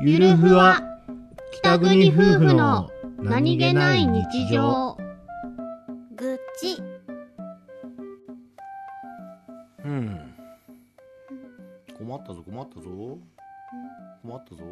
[0.00, 0.80] ゆるふわ
[1.50, 4.96] 北国夫婦の何気ない日常。
[6.14, 6.80] 愚痴。
[9.84, 10.34] うん。
[11.98, 13.18] 困ったぞ困ったぞ。
[14.22, 14.64] 困ったぞ。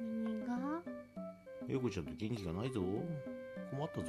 [0.00, 0.82] 何が？
[1.68, 2.80] 英子ちゃんと元気がないぞ。
[3.70, 4.06] 困ったぞ。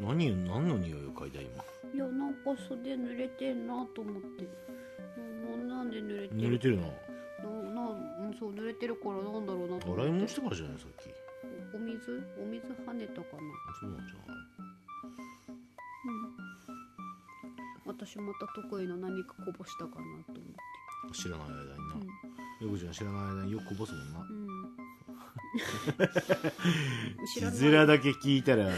[0.00, 1.64] 何何の匂いを嗅いだ今？
[1.92, 4.46] いやなんか袖濡れてんなと思って
[5.90, 6.90] で濡れてる濡れてるなな
[8.20, 11.08] なんそう濡れてるからなんだろうな洗い物してからじゃないさっき。
[11.74, 12.22] お水？
[12.40, 13.42] お水跳ねたかな。
[13.80, 14.36] そうなんじゃない？
[17.86, 20.24] 私また得意の何かこぼしたかなと思っ
[21.12, 21.18] て。
[21.18, 21.74] 知らない間にな、
[22.62, 24.20] 英子ちゃん知らない間によくこぼすもんな。
[24.20, 24.52] うん、う
[27.48, 28.68] ん、字面だけ聞いたら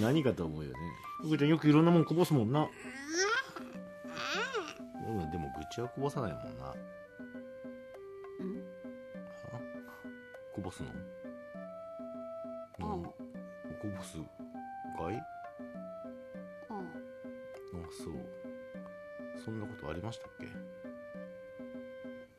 [0.00, 0.78] 何かと思うよね。
[1.24, 2.68] 英子ちゃんよくいろんなもんこぼすもんな
[5.78, 6.74] うんでも愚痴はこぼさないもんな。
[8.40, 8.62] うん。
[9.52, 9.58] あ
[10.54, 10.88] こぼすの？
[12.80, 13.02] あうん。
[13.04, 13.12] こ
[13.82, 14.24] ぼすか
[15.10, 15.16] い？
[16.70, 16.80] あああ
[17.90, 18.12] そう。
[19.44, 20.46] そんなことありましたっけ？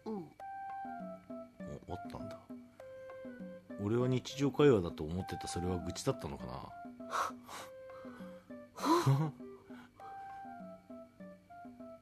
[0.05, 0.15] うん。
[1.87, 2.37] おあったんだ。
[3.83, 5.47] 俺は日常会話だと思ってた。
[5.47, 6.53] それは愚痴だったのかな？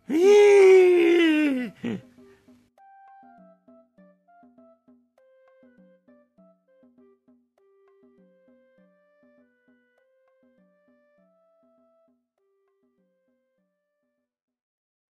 [0.15, 0.42] ええ